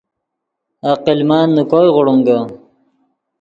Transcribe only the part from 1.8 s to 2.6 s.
غوڑینگے